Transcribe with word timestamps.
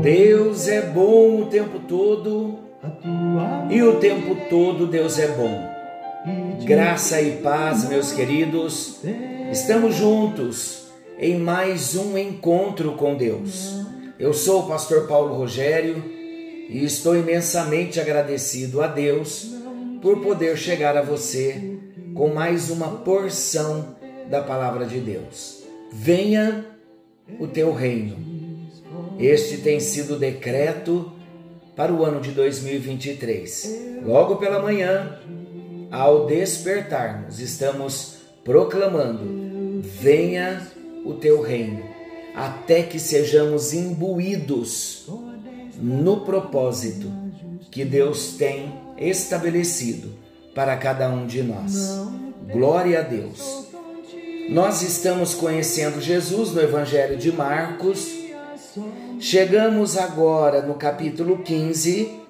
Deus 0.00 0.66
é 0.66 0.80
bom 0.80 1.42
o 1.42 1.46
tempo 1.50 1.80
todo 1.80 2.60
e 3.70 3.82
o 3.82 4.00
tempo 4.00 4.34
todo 4.48 4.86
Deus 4.86 5.18
é 5.18 5.28
bom. 5.28 5.68
Graça 6.64 7.20
e 7.20 7.42
paz, 7.42 7.86
meus 7.86 8.12
queridos. 8.12 9.00
Estamos 9.52 9.94
juntos 9.96 10.86
em 11.18 11.38
mais 11.38 11.94
um 11.94 12.16
encontro 12.16 12.92
com 12.92 13.14
Deus. 13.14 13.84
Eu 14.18 14.32
sou 14.32 14.62
o 14.62 14.66
pastor 14.66 15.06
Paulo 15.06 15.34
Rogério 15.34 16.02
e 16.70 16.82
estou 16.86 17.14
imensamente 17.14 18.00
agradecido 18.00 18.80
a 18.80 18.86
Deus 18.86 19.53
por 20.04 20.20
poder 20.20 20.58
chegar 20.58 20.98
a 20.98 21.02
você 21.02 21.78
com 22.14 22.28
mais 22.28 22.68
uma 22.68 22.88
porção 22.98 23.96
da 24.28 24.42
palavra 24.42 24.84
de 24.84 25.00
Deus. 25.00 25.62
Venha 25.90 26.62
o 27.40 27.46
teu 27.46 27.72
reino. 27.72 28.14
Este 29.18 29.56
tem 29.56 29.80
sido 29.80 30.16
o 30.16 30.18
decreto 30.18 31.10
para 31.74 31.90
o 31.90 32.04
ano 32.04 32.20
de 32.20 32.32
2023. 32.32 34.02
Logo 34.04 34.36
pela 34.36 34.60
manhã, 34.60 35.20
ao 35.90 36.26
despertarmos, 36.26 37.40
estamos 37.40 38.16
proclamando: 38.44 39.80
venha 39.82 40.70
o 41.02 41.14
teu 41.14 41.40
reino, 41.40 41.82
até 42.36 42.82
que 42.82 42.98
sejamos 42.98 43.72
imbuídos 43.72 45.08
no 45.80 46.26
propósito 46.26 47.10
que 47.70 47.86
Deus 47.86 48.34
tem 48.36 48.83
estabelecido 48.98 50.12
para 50.54 50.76
cada 50.76 51.08
um 51.08 51.26
de 51.26 51.42
nós. 51.42 51.74
Glória 52.52 53.00
a 53.00 53.02
Deus. 53.02 53.64
Nós 54.48 54.82
estamos 54.82 55.34
conhecendo 55.34 56.00
Jesus 56.00 56.52
no 56.52 56.60
Evangelho 56.60 57.16
de 57.16 57.32
Marcos. 57.32 58.10
Chegamos 59.18 59.96
agora 59.96 60.60
no 60.62 60.74
capítulo 60.74 61.38
15, 61.38 62.20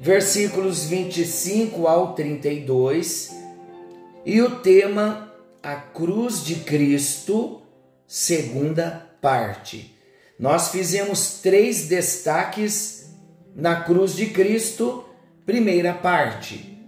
versículos 0.00 0.84
25 0.84 1.86
ao 1.86 2.14
32, 2.14 3.34
e 4.26 4.42
o 4.42 4.56
tema 4.56 5.32
A 5.62 5.76
Cruz 5.76 6.44
de 6.44 6.56
Cristo, 6.56 7.62
segunda 8.06 9.08
parte. 9.20 9.94
Nós 10.38 10.68
fizemos 10.70 11.38
três 11.40 11.86
destaques 11.86 13.14
na 13.54 13.82
Cruz 13.82 14.16
de 14.16 14.26
Cristo, 14.26 15.03
primeira 15.44 15.92
parte. 15.92 16.78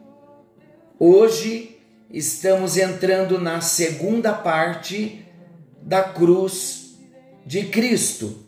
Hoje 0.98 1.78
estamos 2.10 2.78
entrando 2.78 3.38
na 3.38 3.60
segunda 3.60 4.32
parte 4.32 5.26
da 5.82 6.02
Cruz 6.02 6.96
de 7.44 7.66
Cristo. 7.66 8.46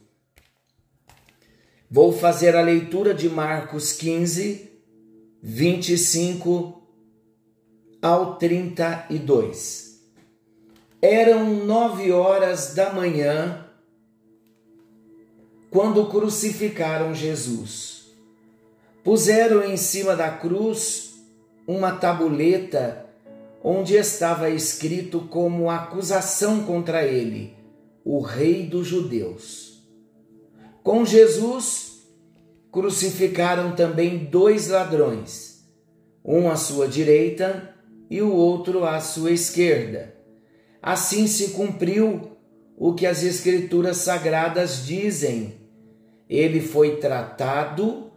Vou 1.91 2.12
fazer 2.12 2.56
a 2.56 2.62
leitura 2.62 3.12
de 3.12 3.28
Marcos 3.28 3.92
15, 3.92 4.70
25 5.42 6.83
ao 8.00 8.37
32. 8.37 10.00
Eram 11.03 11.65
nove 11.67 12.12
horas 12.12 12.75
da 12.75 12.93
manhã 12.93 13.67
quando 15.70 16.06
crucificaram 16.06 17.15
Jesus. 17.15 17.98
Puseram 19.09 19.65
em 19.65 19.79
cima 19.79 20.15
da 20.15 20.29
cruz 20.31 21.15
uma 21.67 21.93
tabuleta 21.93 23.07
onde 23.65 23.95
estava 23.95 24.51
escrito 24.51 25.21
como 25.31 25.71
acusação 25.71 26.63
contra 26.65 27.03
ele: 27.07 27.55
o 28.05 28.21
Rei 28.21 28.67
dos 28.67 28.87
Judeus. 28.87 29.83
Com 30.83 31.07
Jesus 31.07 32.03
crucificaram 32.71 33.75
também 33.75 34.27
dois 34.27 34.69
ladrões, 34.69 35.67
um 36.23 36.51
à 36.51 36.57
sua 36.57 36.87
direita 36.87 37.75
e 38.11 38.21
o 38.21 38.31
outro 38.31 38.85
à 38.85 39.01
sua 39.01 39.31
esquerda. 39.31 40.15
Assim 40.83 41.27
se 41.27 41.53
cumpriu 41.53 42.37
o 42.77 42.93
que 42.93 43.07
as 43.07 43.23
Escrituras 43.23 43.97
sagradas 43.97 44.85
dizem. 44.85 45.55
Ele 46.29 46.61
foi 46.61 46.97
tratado 46.97 48.08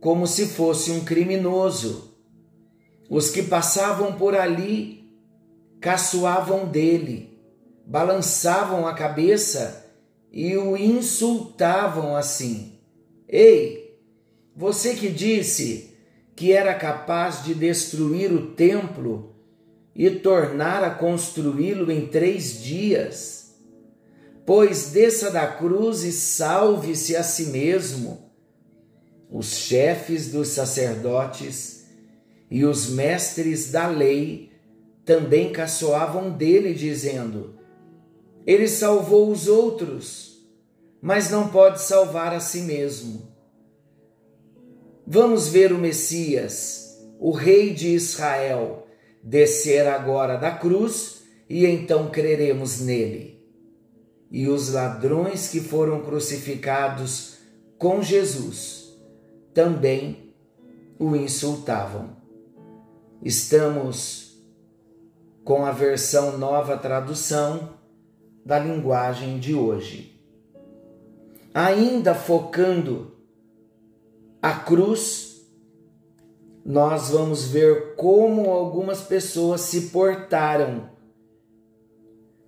como 0.00 0.26
se 0.26 0.46
fosse 0.46 0.90
um 0.90 1.04
criminoso. 1.04 2.14
Os 3.08 3.28
que 3.30 3.42
passavam 3.42 4.14
por 4.14 4.34
ali 4.34 5.00
caçoavam 5.80 6.66
dele, 6.66 7.38
balançavam 7.86 8.86
a 8.86 8.94
cabeça 8.94 9.86
e 10.32 10.56
o 10.56 10.76
insultavam 10.76 12.16
assim: 12.16 12.78
Ei, 13.28 13.98
você 14.54 14.94
que 14.94 15.08
disse 15.08 15.94
que 16.36 16.52
era 16.52 16.74
capaz 16.74 17.44
de 17.44 17.54
destruir 17.54 18.32
o 18.32 18.52
templo 18.52 19.34
e 19.94 20.08
tornar 20.08 20.82
a 20.84 20.90
construí-lo 20.90 21.90
em 21.90 22.06
três 22.06 22.62
dias, 22.62 23.56
pois 24.46 24.90
desça 24.92 25.30
da 25.30 25.46
cruz 25.46 26.04
e 26.04 26.12
salve-se 26.12 27.16
a 27.16 27.22
si 27.22 27.46
mesmo. 27.46 28.29
Os 29.30 29.58
chefes 29.58 30.32
dos 30.32 30.48
sacerdotes 30.48 31.84
e 32.50 32.64
os 32.64 32.90
mestres 32.90 33.70
da 33.70 33.86
lei 33.86 34.50
também 35.04 35.52
caçoavam 35.52 36.32
dele, 36.32 36.74
dizendo: 36.74 37.54
Ele 38.44 38.66
salvou 38.66 39.30
os 39.30 39.46
outros, 39.46 40.44
mas 41.00 41.30
não 41.30 41.48
pode 41.48 41.80
salvar 41.80 42.34
a 42.34 42.40
si 42.40 42.62
mesmo. 42.62 43.30
Vamos 45.06 45.46
ver 45.46 45.72
o 45.72 45.78
Messias, 45.78 46.98
o 47.20 47.30
Rei 47.30 47.72
de 47.72 47.88
Israel, 47.88 48.88
descer 49.22 49.86
agora 49.86 50.36
da 50.36 50.50
cruz 50.50 51.22
e 51.48 51.66
então 51.66 52.10
creremos 52.10 52.80
nele. 52.80 53.40
E 54.28 54.48
os 54.48 54.72
ladrões 54.72 55.48
que 55.48 55.60
foram 55.60 56.02
crucificados 56.02 57.38
com 57.78 58.02
Jesus 58.02 58.79
também 59.52 60.34
o 60.98 61.14
insultavam. 61.16 62.16
Estamos 63.22 64.38
com 65.44 65.64
a 65.64 65.72
versão 65.72 66.38
nova 66.38 66.76
tradução 66.76 67.70
da 68.44 68.58
linguagem 68.58 69.38
de 69.38 69.54
hoje. 69.54 70.20
Ainda 71.52 72.14
focando 72.14 73.12
a 74.40 74.52
cruz, 74.52 75.42
nós 76.64 77.10
vamos 77.10 77.46
ver 77.46 77.94
como 77.96 78.50
algumas 78.50 79.00
pessoas 79.00 79.62
se 79.62 79.88
portaram 79.88 80.90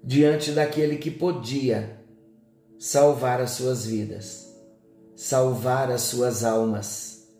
diante 0.03 0.53
daquele 0.53 0.97
que 0.97 1.11
podia 1.11 2.01
salvar 2.79 3.41
as 3.41 3.53
suas 3.53 3.87
vidas, 3.87 4.52
salvar 5.23 5.89
as 5.89 6.01
suas 6.03 6.43
almas, 6.43 7.33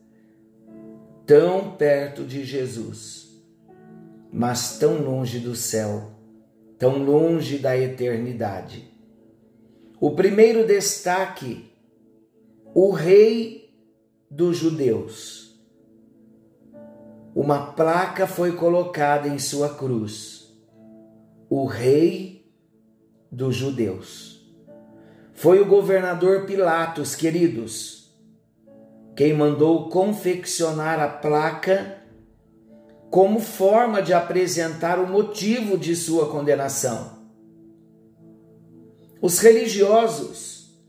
tão 1.27 1.73
perto 1.73 2.23
de 2.23 2.45
Jesus, 2.45 3.43
mas 4.33 4.79
tão 4.79 5.03
longe 5.03 5.41
do 5.41 5.57
céu, 5.57 6.13
tão 6.79 7.03
longe 7.03 7.59
da 7.59 7.77
eternidade. 7.77 8.89
O 10.01 10.13
primeiro 10.13 10.65
destaque, 10.65 11.73
o 12.73 12.93
Rei 12.93 13.75
dos 14.31 14.59
Judeus. 14.59 15.61
Uma 17.35 17.73
placa 17.73 18.29
foi 18.29 18.53
colocada 18.53 19.27
em 19.27 19.41
sua 19.41 19.75
cruz. 19.75 20.57
O 21.51 21.67
Rei 21.67 22.49
dos 23.29 23.57
Judeus. 23.57 24.32
Foi 25.43 25.61
o 25.61 25.67
governador 25.67 26.47
Pilatos, 26.47 27.17
queridos, 27.17 28.17
quem 29.17 29.35
mandou 29.35 29.89
confeccionar 29.89 31.01
a 31.01 31.09
placa 31.09 32.01
como 33.11 33.41
forma 33.41 34.01
de 34.01 34.15
apresentar 34.15 35.01
o 35.01 35.09
motivo 35.09 35.77
de 35.77 35.97
sua 35.97 36.31
condenação. 36.31 37.19
Os 39.21 39.41
religiosos 39.41 40.81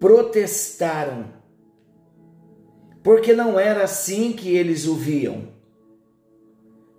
protestaram, 0.00 1.26
porque 3.02 3.34
não 3.34 3.60
era 3.60 3.84
assim 3.84 4.32
que 4.32 4.56
eles 4.56 4.86
o 4.86 4.94
viam, 4.94 5.48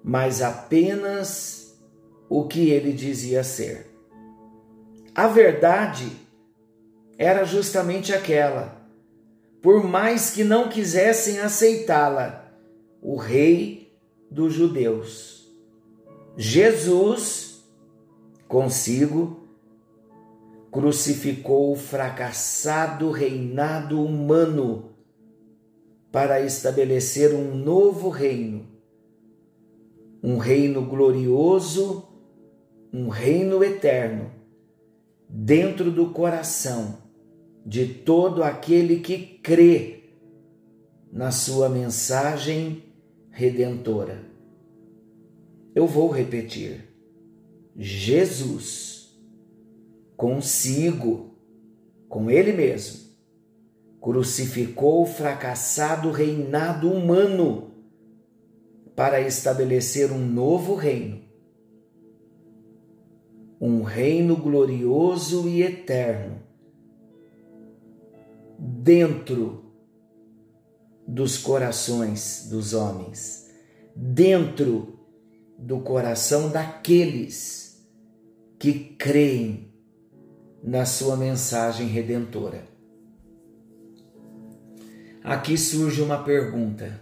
mas 0.04 0.40
apenas 0.40 1.80
o 2.30 2.48
que 2.48 2.70
ele 2.70 2.94
dizia 2.94 3.44
ser. 3.44 3.88
A 5.16 5.28
verdade 5.28 6.24
era 7.18 7.46
justamente 7.46 8.14
aquela. 8.14 8.82
Por 9.62 9.84
mais 9.84 10.30
que 10.32 10.44
não 10.44 10.70
quisessem 10.70 11.40
aceitá-la, 11.40 12.52
o 13.02 13.16
rei 13.16 13.98
dos 14.30 14.54
judeus. 14.54 15.48
Jesus, 16.38 17.64
consigo, 18.48 19.48
crucificou 20.72 21.72
o 21.72 21.76
fracassado 21.76 23.10
reinado 23.10 24.04
humano 24.04 24.92
para 26.12 26.42
estabelecer 26.42 27.34
um 27.34 27.56
novo 27.56 28.10
reino, 28.10 28.68
um 30.22 30.38
reino 30.38 30.86
glorioso, 30.86 32.08
um 32.92 33.08
reino 33.08 33.64
eterno, 33.64 34.32
dentro 35.30 35.92
do 35.92 36.10
coração 36.10 37.05
de 37.66 37.88
todo 37.88 38.44
aquele 38.44 39.00
que 39.00 39.40
crê 39.42 40.04
na 41.12 41.32
sua 41.32 41.68
mensagem 41.68 42.84
redentora. 43.32 44.24
Eu 45.74 45.88
vou 45.88 46.10
repetir. 46.10 46.88
Jesus, 47.76 49.18
consigo, 50.16 51.36
com 52.08 52.30
Ele 52.30 52.54
mesmo, 52.54 53.06
crucificou 54.00 55.02
o 55.02 55.06
fracassado 55.06 56.12
reinado 56.12 56.90
humano 56.92 57.72
para 58.96 59.20
estabelecer 59.20 60.12
um 60.12 60.26
novo 60.26 60.76
reino. 60.76 61.22
Um 63.60 63.82
reino 63.82 64.36
glorioso 64.36 65.50
e 65.50 65.64
eterno, 65.64 66.45
dentro 68.58 69.74
dos 71.08 71.38
corações 71.38 72.48
dos 72.50 72.74
homens, 72.74 73.50
dentro 73.96 75.00
do 75.58 75.80
coração 75.80 76.50
daqueles 76.50 77.86
que 78.60 78.74
creem 78.74 79.74
na 80.64 80.86
sua 80.86 81.16
mensagem 81.16 81.88
redentora. 81.88 82.68
Aqui 85.24 85.58
surge 85.58 86.02
uma 86.02 86.24
pergunta: 86.24 87.02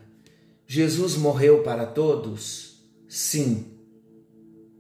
Jesus 0.68 1.16
morreu 1.16 1.64
para 1.64 1.86
todos? 1.86 2.86
Sim, 3.08 3.74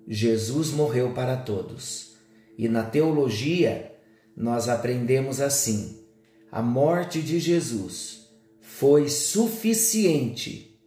Jesus 0.07 0.71
morreu 0.71 1.13
para 1.13 1.37
todos. 1.37 2.15
E 2.57 2.67
na 2.67 2.83
teologia, 2.83 3.95
nós 4.35 4.69
aprendemos 4.69 5.39
assim: 5.39 6.02
a 6.53 6.61
morte 6.61 7.21
de 7.21 7.39
Jesus 7.39 8.29
foi 8.61 9.09
suficiente 9.09 10.79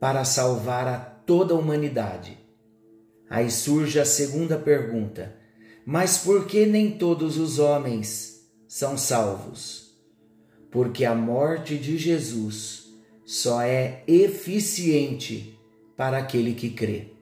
para 0.00 0.24
salvar 0.24 0.86
a 0.86 0.98
toda 0.98 1.52
a 1.52 1.58
humanidade. 1.58 2.38
Aí 3.28 3.50
surge 3.50 3.98
a 4.00 4.04
segunda 4.06 4.56
pergunta: 4.56 5.36
mas 5.84 6.16
por 6.16 6.46
que 6.46 6.64
nem 6.64 6.96
todos 6.96 7.36
os 7.36 7.58
homens 7.58 8.48
são 8.66 8.96
salvos? 8.96 9.86
porque 10.76 11.06
a 11.06 11.14
morte 11.14 11.78
de 11.78 11.96
Jesus 11.96 12.84
só 13.24 13.62
é 13.62 14.04
eficiente 14.06 15.58
para 15.96 16.18
aquele 16.18 16.52
que 16.52 16.68
crê. 16.68 17.14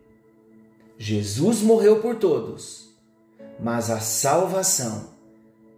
Jesus 0.98 1.60
morreu 1.60 2.00
por 2.00 2.16
todos, 2.16 2.92
mas 3.60 3.90
a 3.90 4.00
salvação 4.00 5.13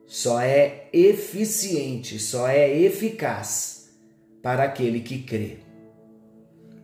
só 0.07 0.41
é 0.41 0.89
eficiente, 0.93 2.19
só 2.19 2.47
é 2.47 2.79
eficaz 2.81 3.91
para 4.41 4.65
aquele 4.65 5.01
que 5.01 5.19
crê. 5.19 5.59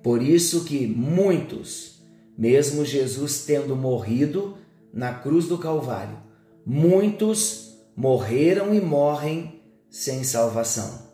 Por 0.03 0.21
isso 0.21 0.65
que 0.65 0.87
muitos, 0.87 2.03
mesmo 2.37 2.85
Jesus 2.85 3.45
tendo 3.45 3.77
morrido 3.77 4.59
na 4.93 5.15
cruz 5.15 5.47
do 5.47 5.57
Calvário, 5.57 6.19
muitos 6.67 7.79
morreram 7.97 8.75
e 8.75 8.81
morrem 8.81 9.63
sem 9.89 10.25
salvação. 10.25 11.13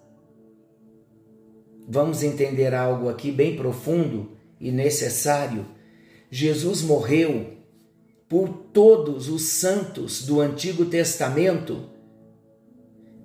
Vamos 1.87 2.23
entender 2.23 2.75
algo 2.75 3.09
aqui 3.09 3.31
bem 3.31 3.57
profundo 3.57 4.33
e 4.61 4.71
necessário. 4.71 5.67
Jesus 6.31 6.83
morreu 6.83 7.59
por 8.29 8.49
todos 8.73 9.29
os 9.29 9.43
santos 9.43 10.25
do 10.25 10.41
Antigo 10.41 10.85
Testamento 10.87 11.98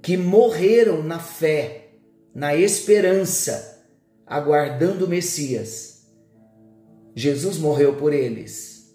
que 0.03 0.17
morreram 0.17 1.01
na 1.01 1.17
fé, 1.17 1.93
na 2.35 2.55
esperança, 2.55 3.87
aguardando 4.27 5.05
o 5.05 5.07
Messias. 5.07 6.05
Jesus 7.15 7.57
morreu 7.57 7.95
por 7.95 8.11
eles. 8.11 8.93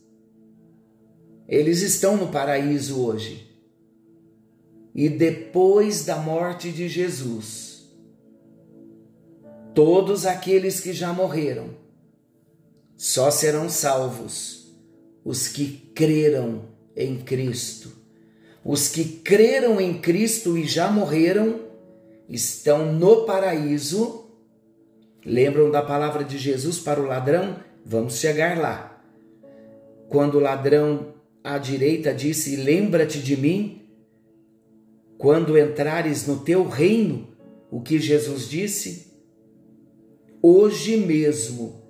Eles 1.49 1.81
estão 1.81 2.17
no 2.19 2.29
paraíso 2.29 3.03
hoje 3.03 3.49
e 4.95 5.09
depois 5.09 6.05
da 6.05 6.17
morte 6.17 6.71
de 6.71 6.89
Jesus, 6.89 7.91
todos 9.75 10.27
aqueles 10.27 10.81
que 10.81 10.93
já 10.93 11.13
morreram 11.13 11.71
só 12.97 13.31
serão 13.31 13.71
salvos 13.71 14.77
os 15.25 15.49
que 15.49 15.91
creram 15.95 16.65
em 16.95 17.17
Cristo. 17.17 17.98
Os 18.69 18.87
que 18.87 19.03
creram 19.03 19.81
em 19.81 19.99
Cristo 19.99 20.59
e 20.59 20.67
já 20.67 20.91
morreram 20.91 21.59
estão 22.29 22.93
no 22.93 23.25
paraíso. 23.25 24.26
Lembram 25.25 25.70
da 25.70 25.81
palavra 25.81 26.23
de 26.23 26.37
Jesus 26.37 26.79
para 26.79 27.00
o 27.00 27.06
ladrão? 27.06 27.61
Vamos 27.82 28.19
chegar 28.19 28.59
lá. 28.59 29.03
Quando 30.11 30.35
o 30.35 30.41
ladrão 30.41 31.15
à 31.43 31.56
direita 31.56 32.12
disse: 32.12 32.56
Lembra-te 32.56 33.23
de 33.23 33.38
mim, 33.38 33.88
quando 35.17 35.56
entrares 35.56 36.26
no 36.26 36.41
teu 36.41 36.69
reino, 36.69 37.26
o 37.71 37.81
que 37.81 37.99
Jesus 37.99 38.50
disse? 38.50 39.14
Hoje 40.43 40.94
mesmo 40.99 41.82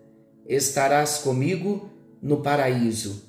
estarás 0.46 1.18
comigo 1.18 1.90
no 2.22 2.40
paraíso. 2.40 3.27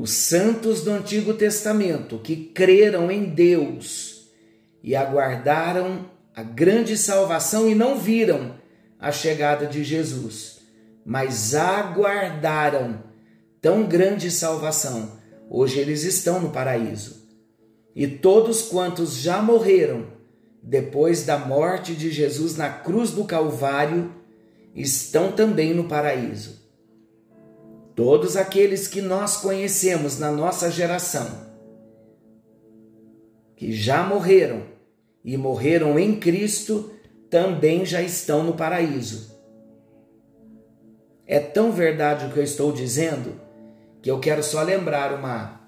Os 0.00 0.12
santos 0.12 0.84
do 0.84 0.92
Antigo 0.92 1.34
Testamento 1.34 2.20
que 2.20 2.36
creram 2.36 3.10
em 3.10 3.24
Deus 3.24 4.28
e 4.80 4.94
aguardaram 4.94 6.08
a 6.32 6.40
grande 6.40 6.96
salvação 6.96 7.68
e 7.68 7.74
não 7.74 7.98
viram 7.98 8.54
a 8.96 9.10
chegada 9.10 9.66
de 9.66 9.82
Jesus, 9.82 10.60
mas 11.04 11.52
aguardaram 11.52 13.02
tão 13.60 13.88
grande 13.88 14.30
salvação. 14.30 15.18
Hoje 15.50 15.80
eles 15.80 16.04
estão 16.04 16.38
no 16.38 16.50
paraíso 16.50 17.26
e 17.92 18.06
todos 18.06 18.62
quantos 18.62 19.16
já 19.16 19.42
morreram 19.42 20.12
depois 20.62 21.24
da 21.24 21.36
morte 21.36 21.96
de 21.96 22.12
Jesus 22.12 22.56
na 22.56 22.70
cruz 22.70 23.10
do 23.10 23.24
Calvário 23.24 24.14
estão 24.76 25.32
também 25.32 25.74
no 25.74 25.88
paraíso. 25.88 26.57
Todos 27.98 28.36
aqueles 28.36 28.86
que 28.86 29.02
nós 29.02 29.38
conhecemos 29.38 30.20
na 30.20 30.30
nossa 30.30 30.70
geração, 30.70 31.26
que 33.56 33.72
já 33.72 34.04
morreram 34.04 34.62
e 35.24 35.36
morreram 35.36 35.98
em 35.98 36.14
Cristo, 36.14 36.92
também 37.28 37.84
já 37.84 38.00
estão 38.00 38.44
no 38.44 38.54
paraíso. 38.54 39.36
É 41.26 41.40
tão 41.40 41.72
verdade 41.72 42.26
o 42.26 42.30
que 42.32 42.38
eu 42.38 42.44
estou 42.44 42.70
dizendo 42.70 43.32
que 44.00 44.08
eu 44.08 44.20
quero 44.20 44.44
só 44.44 44.62
lembrar 44.62 45.12
uma 45.12 45.60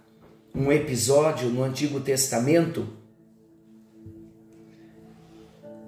um 0.55 0.71
episódio 0.71 1.49
no 1.49 1.65
Antigo 1.65 1.99
Testamento 1.99 2.87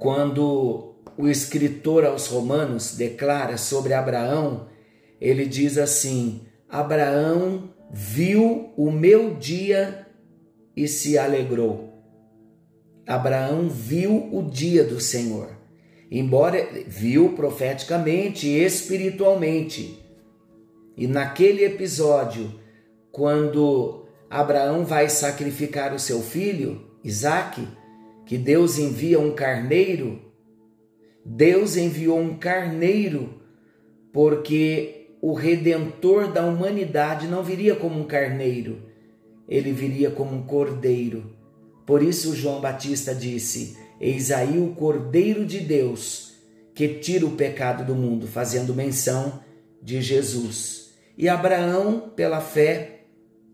quando 0.00 0.96
o 1.16 1.28
escritor 1.28 2.04
aos 2.04 2.26
Romanos 2.26 2.96
declara 2.96 3.56
sobre 3.56 3.94
Abraão, 3.94 4.71
ele 5.22 5.46
diz 5.46 5.78
assim: 5.78 6.40
Abraão 6.68 7.70
viu 7.92 8.72
o 8.76 8.90
meu 8.90 9.34
dia 9.34 10.04
e 10.76 10.88
se 10.88 11.16
alegrou. 11.16 11.92
Abraão 13.06 13.68
viu 13.68 14.28
o 14.32 14.42
dia 14.42 14.82
do 14.82 15.00
Senhor, 15.00 15.56
embora 16.10 16.66
viu 16.88 17.34
profeticamente 17.34 18.48
e 18.48 18.64
espiritualmente. 18.64 20.02
E 20.96 21.06
naquele 21.06 21.64
episódio, 21.64 22.58
quando 23.12 24.06
Abraão 24.28 24.84
vai 24.84 25.08
sacrificar 25.08 25.94
o 25.94 26.00
seu 26.00 26.20
filho, 26.20 26.90
Isaque, 27.04 27.66
que 28.26 28.36
Deus 28.36 28.76
envia 28.76 29.20
um 29.20 29.34
carneiro. 29.34 30.20
Deus 31.24 31.76
enviou 31.76 32.18
um 32.18 32.36
carneiro 32.36 33.40
porque 34.12 35.01
o 35.22 35.34
redentor 35.34 36.32
da 36.32 36.44
humanidade 36.44 37.28
não 37.28 37.44
viria 37.44 37.76
como 37.76 38.00
um 38.00 38.04
carneiro, 38.04 38.82
ele 39.48 39.70
viria 39.70 40.10
como 40.10 40.34
um 40.34 40.42
cordeiro. 40.42 41.36
Por 41.86 42.02
isso 42.02 42.34
João 42.34 42.60
Batista 42.60 43.14
disse: 43.14 43.78
Eis 44.00 44.32
aí 44.32 44.58
o 44.58 44.74
cordeiro 44.74 45.46
de 45.46 45.60
Deus 45.60 46.32
que 46.74 46.88
tira 46.88 47.24
o 47.24 47.36
pecado 47.36 47.84
do 47.84 47.94
mundo, 47.94 48.26
fazendo 48.26 48.74
menção 48.74 49.40
de 49.80 50.02
Jesus. 50.02 50.90
E 51.16 51.28
Abraão, 51.28 52.10
pela 52.16 52.40
fé, 52.40 53.04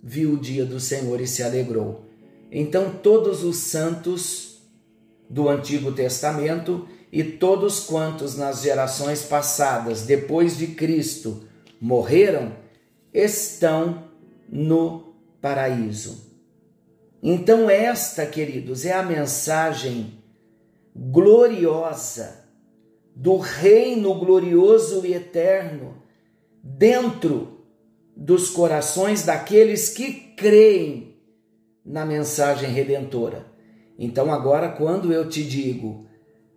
viu 0.02 0.34
o 0.34 0.40
dia 0.40 0.64
do 0.64 0.80
Senhor 0.80 1.20
e 1.20 1.26
se 1.26 1.42
alegrou. 1.42 2.06
Então, 2.50 2.94
todos 3.02 3.44
os 3.44 3.56
santos 3.56 4.62
do 5.28 5.48
Antigo 5.48 5.92
Testamento 5.92 6.88
e 7.12 7.22
todos 7.22 7.80
quantos 7.80 8.36
nas 8.36 8.62
gerações 8.62 9.22
passadas, 9.22 10.02
depois 10.02 10.56
de 10.56 10.68
Cristo, 10.68 11.42
morreram, 11.80 12.52
estão 13.12 14.04
no 14.48 15.14
paraíso. 15.40 16.28
Então, 17.22 17.68
esta, 17.68 18.24
queridos, 18.26 18.84
é 18.84 18.92
a 18.92 19.02
mensagem 19.02 20.22
gloriosa 20.94 22.44
do 23.14 23.36
reino 23.38 24.14
glorioso 24.14 25.04
e 25.04 25.14
eterno 25.14 26.02
dentro 26.62 27.64
dos 28.16 28.50
corações 28.50 29.24
daqueles 29.24 29.90
que 29.90 30.12
creem 30.12 31.16
na 31.84 32.04
mensagem 32.04 32.70
redentora. 32.70 33.46
Então, 33.98 34.32
agora, 34.32 34.68
quando 34.68 35.12
eu 35.12 35.28
te 35.28 35.42
digo, 35.42 36.06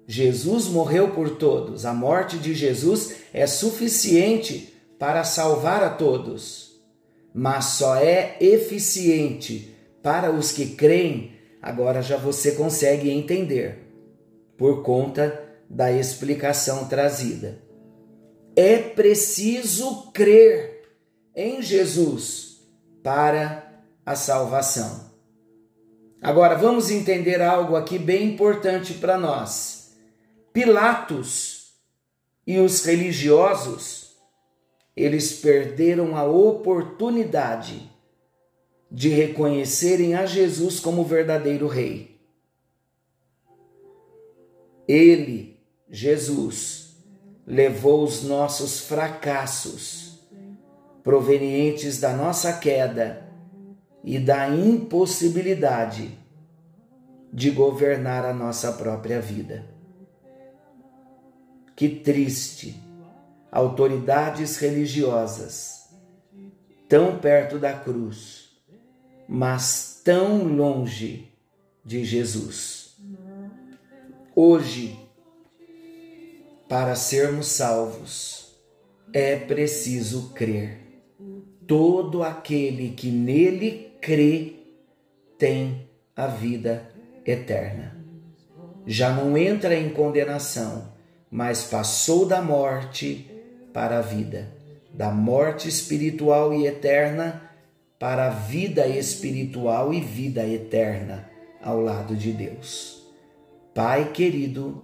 Jesus 0.06 0.68
morreu 0.68 1.12
por 1.12 1.38
todos, 1.38 1.86
a 1.86 1.94
morte 1.94 2.38
de 2.38 2.54
Jesus 2.54 3.16
é 3.34 3.48
suficiente 3.48 4.71
para 5.02 5.24
salvar 5.24 5.84
a 5.84 5.90
todos, 5.90 6.80
mas 7.34 7.66
só 7.66 7.96
é 7.96 8.38
eficiente 8.40 9.76
para 10.04 10.30
os 10.30 10.52
que 10.52 10.76
creem, 10.76 11.40
agora 11.60 12.04
já 12.04 12.18
você 12.18 12.52
consegue 12.52 13.10
entender, 13.10 13.80
por 14.56 14.84
conta 14.84 15.44
da 15.68 15.92
explicação 15.92 16.88
trazida. 16.88 17.64
É 18.56 18.78
preciso 18.78 20.12
crer 20.12 20.84
em 21.36 21.64
Jesus 21.64 22.60
para 23.02 23.82
a 24.06 24.14
salvação. 24.14 25.10
Agora 26.22 26.56
vamos 26.56 26.92
entender 26.92 27.42
algo 27.42 27.76
aqui 27.76 27.98
bem 27.98 28.34
importante 28.34 28.94
para 28.94 29.18
nós. 29.18 29.96
Pilatos 30.54 31.74
e 32.46 32.60
os 32.60 32.86
religiosos, 32.86 34.11
eles 34.96 35.34
perderam 35.40 36.16
a 36.16 36.26
oportunidade 36.26 37.90
de 38.90 39.10
reconhecerem 39.10 40.16
a 40.16 40.26
Jesus 40.26 40.80
como 40.80 41.04
verdadeiro 41.04 41.68
rei. 41.68 42.20
Ele, 44.88 45.58
Jesus, 45.90 46.98
levou 47.48 48.04
os 48.04 48.24
nossos 48.24 48.82
fracassos 48.82 50.20
provenientes 51.02 52.00
da 52.00 52.14
nossa 52.14 52.54
queda 52.54 53.28
e 54.04 54.20
da 54.20 54.50
impossibilidade 54.50 56.18
de 57.32 57.50
governar 57.50 58.26
a 58.26 58.34
nossa 58.34 58.74
própria 58.74 59.22
vida. 59.22 59.66
Que 61.76 61.88
triste! 61.88 62.91
Autoridades 63.52 64.58
religiosas, 64.58 65.90
tão 66.88 67.20
perto 67.20 67.60
da 67.60 67.74
cruz, 67.74 68.50
mas 69.28 70.02
tão 70.04 70.44
longe 70.44 71.32
de 71.84 72.06
Jesus. 72.06 72.96
Hoje, 74.34 74.98
para 76.70 76.96
sermos 76.96 77.48
salvos, 77.48 78.56
é 79.14 79.36
preciso 79.36 80.30
crer. 80.30 80.80
Todo 81.68 82.24
aquele 82.24 82.92
que 82.92 83.12
nele 83.12 83.94
crê 84.00 84.56
tem 85.38 85.90
a 86.16 86.28
vida 86.28 86.90
eterna. 87.26 87.98
Já 88.86 89.14
não 89.14 89.38
entra 89.38 89.76
em 89.76 89.90
condenação, 89.90 90.94
mas 91.30 91.64
passou 91.64 92.26
da 92.26 92.42
morte 92.42 93.31
para 93.74 94.00
a 94.00 94.02
vida, 94.02 94.52
da 94.94 95.12
morte 95.12 95.68
espiritual 95.68 96.54
e 96.54 96.66
eterna 96.66 97.50
para 98.00 98.28
a 98.28 98.30
vida 98.32 98.88
espiritual 98.88 99.94
e 99.94 100.02
vida 100.02 100.46
eterna 100.48 101.30
ao 101.62 101.80
lado 101.80 102.16
de 102.16 102.32
Deus. 102.32 103.04
Pai 103.76 104.12
querido, 104.12 104.84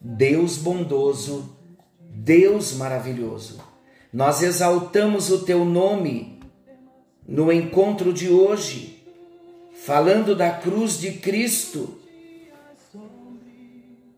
Deus 0.00 0.56
bondoso, 0.56 1.56
Deus 1.98 2.72
maravilhoso, 2.74 3.60
nós 4.12 4.40
exaltamos 4.40 5.30
o 5.30 5.44
teu 5.44 5.64
nome 5.64 6.38
no 7.26 7.50
encontro 7.50 8.12
de 8.12 8.30
hoje, 8.30 9.02
falando 9.74 10.36
da 10.36 10.50
cruz 10.50 11.00
de 11.00 11.14
Cristo, 11.14 11.98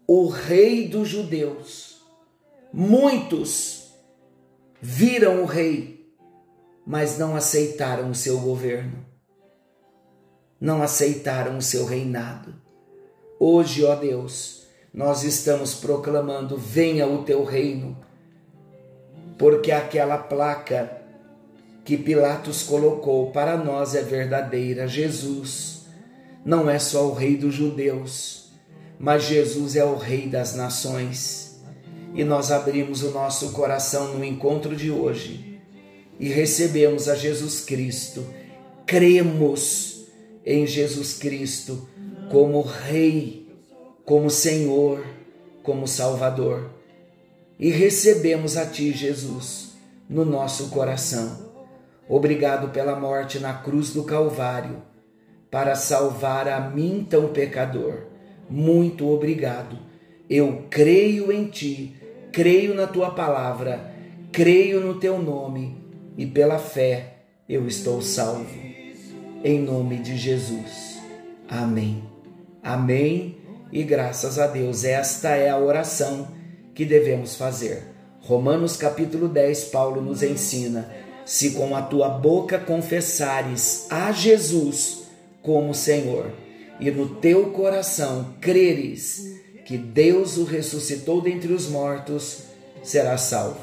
o 0.06 0.28
Rei 0.28 0.86
dos 0.86 1.08
Judeus. 1.08 2.02
Muitos 2.70 3.85
viram 4.80 5.42
o 5.42 5.47
Rei 5.47 5.97
mas 6.87 7.18
não 7.18 7.35
aceitaram 7.35 8.11
o 8.11 8.14
seu 8.14 8.38
governo, 8.38 9.04
não 10.61 10.80
aceitaram 10.80 11.59
o 11.59 11.62
seu 11.62 11.85
reinado. 11.85 12.54
Hoje, 13.40 13.85
ó 13.85 13.97
Deus, 13.97 14.68
nós 14.95 15.25
estamos 15.25 15.75
proclamando: 15.75 16.56
venha 16.56 17.09
o 17.09 17.25
teu 17.25 17.42
reino, 17.42 17.99
porque 19.37 19.73
aquela 19.73 20.16
placa 20.16 21.02
que 21.85 21.97
Pilatos 21.97 22.62
colocou 22.62 23.33
para 23.33 23.56
nós 23.56 23.97
é 23.97 24.02
verdadeira. 24.02 24.87
Jesus 24.87 25.87
não 26.45 26.71
é 26.71 26.78
só 26.78 27.09
o 27.09 27.14
rei 27.14 27.37
dos 27.37 27.52
judeus, 27.52 28.52
mas 28.97 29.25
Jesus 29.25 29.75
é 29.75 29.85
o 29.85 29.97
rei 29.97 30.28
das 30.28 30.54
nações. 30.54 31.45
E 32.16 32.25
nós 32.25 32.50
abrimos 32.50 33.04
o 33.04 33.12
nosso 33.12 33.52
coração 33.52 34.14
no 34.14 34.25
encontro 34.25 34.75
de 34.75 34.90
hoje 34.90 35.61
e 36.18 36.28
recebemos 36.28 37.08
a 37.08 37.14
Jesus 37.14 37.61
Cristo, 37.61 38.26
cremos 38.85 40.06
em 40.44 40.66
Jesus 40.66 41.12
Cristo 41.18 41.88
como 42.32 42.61
Rei, 42.62 43.46
como 44.04 44.30
Senhor, 44.30 45.04
como 45.62 45.87
Salvador 45.87 46.75
e 47.58 47.70
recebemos 47.70 48.56
a 48.56 48.66
Ti, 48.66 48.92
Jesus, 48.92 49.73
no 50.08 50.25
nosso 50.25 50.68
coração. 50.68 51.46
Obrigado 52.08 52.70
pela 52.70 52.99
morte 52.99 53.38
na 53.38 53.54
cruz 53.54 53.92
do 53.92 54.04
Calvário 54.04 54.82
para 55.50 55.75
salvar 55.75 56.49
a 56.49 56.61
mim, 56.61 57.06
tão 57.08 57.28
pecador. 57.28 58.08
Muito 58.49 59.08
obrigado. 59.08 59.78
Eu 60.28 60.66
creio 60.68 61.32
em 61.32 61.46
Ti, 61.46 61.95
creio 62.36 62.74
na 62.74 62.86
Tua 62.86 63.12
palavra, 63.12 63.94
creio 64.30 64.78
no 64.78 65.00
Teu 65.00 65.18
nome 65.18 65.74
e 66.18 66.26
pela 66.26 66.58
fé 66.58 67.14
eu 67.48 67.66
estou 67.66 68.02
salvo. 68.02 68.54
Em 69.42 69.58
nome 69.58 69.96
de 69.96 70.18
Jesus. 70.18 70.98
Amém. 71.48 72.04
Amém 72.62 73.38
e 73.72 73.82
graças 73.82 74.38
a 74.38 74.46
Deus. 74.46 74.84
Esta 74.84 75.30
é 75.30 75.48
a 75.48 75.56
oração 75.56 76.28
que 76.74 76.84
devemos 76.84 77.36
fazer. 77.36 77.84
Romanos 78.20 78.76
capítulo 78.76 79.28
10, 79.28 79.64
Paulo 79.66 80.02
nos 80.02 80.22
ensina: 80.22 80.92
se 81.24 81.52
com 81.52 81.74
a 81.74 81.80
tua 81.80 82.10
boca 82.10 82.58
confessares 82.58 83.86
a 83.88 84.12
Jesus 84.12 85.04
como 85.40 85.72
Senhor 85.72 86.32
e 86.78 86.90
no 86.90 87.08
teu 87.14 87.46
coração 87.52 88.34
creres 88.42 89.36
que 89.66 89.76
Deus 89.76 90.37
o 90.38 90.44
ressuscitou 90.44 91.20
dentre 91.20 91.52
os 91.52 91.68
mortos, 91.68 92.44
serás 92.85 93.23
salvo. 93.23 93.58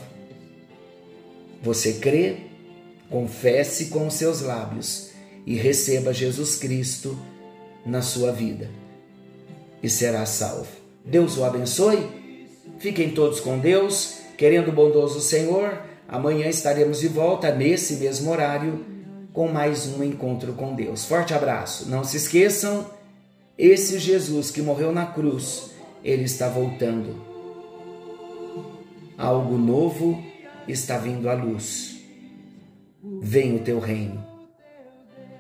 Você 1.61 1.93
crê? 1.93 2.35
Confesse 3.09 3.85
com 3.85 4.07
os 4.07 4.13
seus 4.13 4.41
lábios 4.41 5.11
e 5.45 5.55
receba 5.55 6.13
Jesus 6.13 6.57
Cristo 6.57 7.17
na 7.85 8.01
sua 8.01 8.31
vida 8.31 8.69
e 9.81 9.89
será 9.89 10.25
salvo. 10.25 10.67
Deus 11.05 11.37
o 11.37 11.45
abençoe. 11.45 12.09
Fiquem 12.79 13.11
todos 13.11 13.39
com 13.39 13.59
Deus, 13.59 14.15
querendo 14.37 14.69
o 14.69 14.73
bondoso 14.73 15.21
Senhor. 15.21 15.81
Amanhã 16.07 16.47
estaremos 16.47 16.99
de 16.99 17.07
volta 17.07 17.53
nesse 17.53 17.95
mesmo 17.95 18.29
horário 18.29 18.85
com 19.31 19.47
mais 19.47 19.87
um 19.87 20.03
encontro 20.03 20.53
com 20.53 20.75
Deus. 20.75 21.05
Forte 21.05 21.33
abraço. 21.33 21.89
Não 21.89 22.03
se 22.03 22.17
esqueçam, 22.17 22.89
esse 23.57 23.99
Jesus 23.99 24.51
que 24.51 24.61
morreu 24.61 24.91
na 24.91 25.05
cruz, 25.05 25.72
ele 26.03 26.23
está 26.23 26.49
voltando. 26.49 27.15
Algo 29.17 29.57
novo 29.57 30.21
está 30.67 30.97
vindo 30.97 31.29
à 31.29 31.33
luz. 31.33 32.01
Vem 33.21 33.55
o 33.55 33.59
teu 33.59 33.79
reino. 33.79 34.25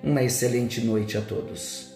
Uma 0.03 0.23
excelente 0.23 0.81
noite 0.81 1.17
a 1.17 1.21
todos. 1.21 1.92